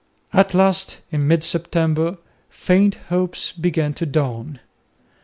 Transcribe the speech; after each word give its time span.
At 0.33 0.55
last 0.55 0.99
in 1.11 1.27
mid 1.27 1.43
September 1.43 2.17
faint 2.49 2.95
hopes 3.09 3.51
began 3.51 3.93
to 3.93 4.07
dawn. 4.07 4.57